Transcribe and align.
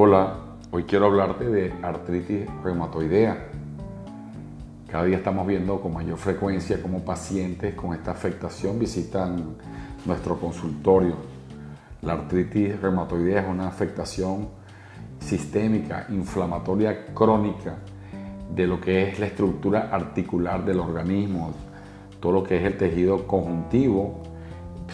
Hola, 0.00 0.32
hoy 0.70 0.84
quiero 0.84 1.06
hablarte 1.06 1.44
de 1.44 1.74
artritis 1.82 2.46
reumatoidea. 2.62 3.48
Cada 4.86 5.02
día 5.02 5.16
estamos 5.16 5.44
viendo 5.44 5.80
con 5.80 5.92
mayor 5.92 6.18
frecuencia 6.18 6.80
cómo 6.80 7.00
pacientes 7.00 7.74
con 7.74 7.92
esta 7.94 8.12
afectación 8.12 8.78
visitan 8.78 9.56
nuestro 10.06 10.38
consultorio. 10.38 11.16
La 12.02 12.12
artritis 12.12 12.80
reumatoidea 12.80 13.40
es 13.40 13.48
una 13.48 13.66
afectación 13.66 14.50
sistémica, 15.18 16.06
inflamatoria 16.10 17.06
crónica 17.06 17.78
de 18.54 18.68
lo 18.68 18.80
que 18.80 19.08
es 19.08 19.18
la 19.18 19.26
estructura 19.26 19.88
articular 19.90 20.64
del 20.64 20.78
organismo, 20.78 21.54
todo 22.20 22.30
lo 22.30 22.44
que 22.44 22.56
es 22.58 22.62
el 22.62 22.76
tejido 22.76 23.26
conjuntivo 23.26 24.22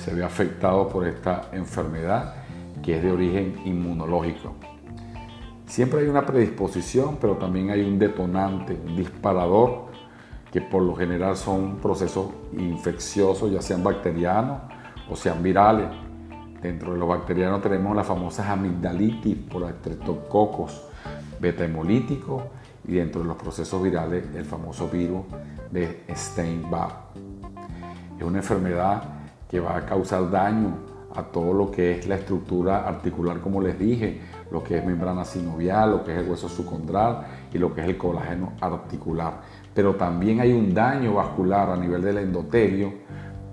se 0.03 0.15
ve 0.15 0.25
afectado 0.25 0.89
por 0.89 1.07
esta 1.07 1.51
enfermedad 1.53 2.37
que 2.83 2.97
es 2.97 3.03
de 3.03 3.13
origen 3.13 3.61
inmunológico. 3.67 4.55
Siempre 5.67 6.01
hay 6.01 6.09
una 6.09 6.25
predisposición, 6.25 7.19
pero 7.21 7.37
también 7.37 7.71
hay 7.71 7.83
un 7.83 7.99
detonante, 7.99 8.79
un 8.87 8.97
disparador, 8.97 9.87
que 10.53 10.61
por 10.61 10.83
lo 10.83 10.95
general 10.95 11.37
son 11.37 11.79
procesos 11.79 12.27
infecciosos, 12.53 13.51
ya 13.51 13.61
sean 13.61 13.83
bacterianos 13.83 14.61
o 15.11 15.17
sean 15.17 15.43
virales. 15.43 15.89
Dentro 16.63 16.93
de 16.93 16.99
los 16.99 17.09
bacterianos 17.09 17.61
tenemos 17.61 17.97
las 17.97 18.07
famosas 18.07 18.47
amigdalitis 18.49 19.37
por 19.37 19.69
estreptococos 19.69 20.89
beta 21.41 21.65
hemolítico 21.65 22.43
y 22.87 22.95
dentro 22.95 23.23
de 23.23 23.27
los 23.27 23.37
procesos 23.37 23.83
virales 23.83 24.25
el 24.35 24.45
famoso 24.45 24.89
virus 24.89 25.25
de 25.71 26.05
Steinbach. 26.15 26.93
Es 28.17 28.25
una 28.25 28.39
enfermedad 28.39 29.03
que 29.49 29.61
va 29.61 29.77
a 29.77 29.85
causar 29.85 30.31
daño 30.31 30.94
a 31.17 31.23
todo 31.23 31.53
lo 31.53 31.71
que 31.71 31.93
es 31.93 32.07
la 32.07 32.17
estructura 32.17 32.87
articular, 32.89 33.41
como 33.41 33.61
les 33.61 33.79
dije, 33.79 34.21
lo 34.51 34.63
que 34.63 34.79
es 34.79 34.85
membrana 34.85 35.25
sinovial, 35.25 35.91
lo 35.91 36.05
que 36.05 36.13
es 36.13 36.19
el 36.19 36.29
hueso 36.29 36.49
subcondral 36.49 37.27
y 37.53 37.59
lo 37.59 37.73
que 37.73 37.83
es 37.83 37.89
el 37.89 37.97
colágeno 37.97 38.53
articular. 38.61 39.41
Pero 39.73 39.95
también 39.95 40.41
hay 40.41 40.53
un 40.53 40.75
daño 40.75 41.15
vascular 41.15 41.71
a 41.71 41.77
nivel 41.77 42.03
del 42.03 42.19
endotelio, 42.19 42.93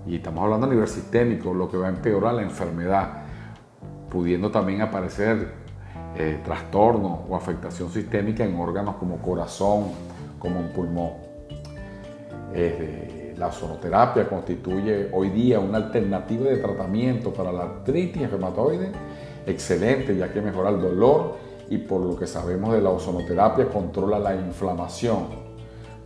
y 0.06 0.16
estamos 0.16 0.42
hablando 0.42 0.66
a 0.66 0.70
nivel 0.70 0.88
sistémico, 0.88 1.54
lo 1.54 1.70
que 1.70 1.76
va 1.76 1.86
a 1.86 1.90
empeorar 1.90 2.34
la 2.34 2.42
enfermedad, 2.42 3.22
pudiendo 4.10 4.50
también 4.50 4.82
aparecer 4.82 5.52
eh, 6.16 6.40
trastorno 6.44 7.24
o 7.28 7.36
afectación 7.36 7.88
sistémica 7.90 8.44
en 8.44 8.58
órganos 8.58 8.96
como 8.96 9.18
corazón, 9.18 9.86
como 10.38 10.58
un 10.58 10.68
pulmón. 10.70 11.12
La 13.36 13.46
ozonoterapia 13.48 14.28
constituye 14.28 15.08
hoy 15.12 15.30
día 15.30 15.58
una 15.58 15.78
alternativa 15.78 16.50
de 16.50 16.58
tratamiento 16.58 17.32
para 17.32 17.50
la 17.50 17.62
artritis 17.62 18.30
reumatoide. 18.30 18.92
Excelente, 19.46 20.16
ya 20.16 20.32
que 20.32 20.40
mejora 20.40 20.70
el 20.70 20.80
dolor 20.80 21.36
y 21.70 21.78
por 21.78 22.00
lo 22.02 22.16
que 22.16 22.26
sabemos 22.26 22.74
de 22.74 22.82
la 22.82 22.90
ozonoterapia 22.90 23.68
controla 23.68 24.18
la 24.18 24.34
inflamación, 24.34 25.26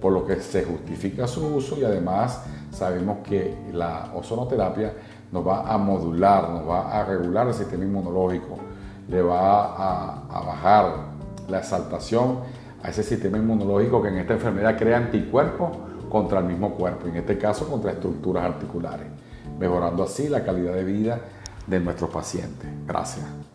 por 0.00 0.12
lo 0.12 0.24
que 0.24 0.36
se 0.36 0.64
justifica 0.64 1.27
su 1.27 1.46
uso 1.46 1.77
y 1.78 1.84
además 1.84 2.44
sabemos 2.70 3.18
que 3.27 3.56
la 3.72 4.12
ozonoterapia 4.14 4.92
nos 5.33 5.46
va 5.46 5.72
a 5.72 5.77
modular, 5.77 6.48
nos 6.50 6.68
va 6.68 6.92
a 6.92 7.05
regular 7.05 7.48
el 7.48 7.55
sistema 7.55 7.84
inmunológico, 7.84 8.56
le 9.08 9.20
va 9.20 9.74
a, 9.74 10.22
a 10.30 10.40
bajar 10.40 10.92
la 11.48 11.58
exaltación 11.58 12.38
a 12.83 12.90
ese 12.90 13.02
sistema 13.02 13.38
inmunológico 13.38 14.00
que 14.00 14.08
en 14.08 14.18
esta 14.18 14.34
enfermedad 14.34 14.78
crea 14.78 14.98
anticuerpos 14.98 15.86
contra 16.08 16.40
el 16.40 16.46
mismo 16.46 16.74
cuerpo, 16.74 17.06
en 17.08 17.16
este 17.16 17.38
caso 17.38 17.68
contra 17.68 17.92
estructuras 17.92 18.44
articulares, 18.44 19.06
mejorando 19.58 20.02
así 20.02 20.28
la 20.28 20.44
calidad 20.44 20.74
de 20.74 20.84
vida 20.84 21.20
de 21.66 21.80
nuestros 21.80 22.10
pacientes. 22.10 22.68
Gracias. 22.86 23.45